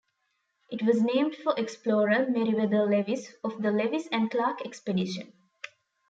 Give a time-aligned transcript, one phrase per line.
[0.71, 5.31] It was named for explorer Meriwether Lewis of the Lewis and Clark expedition.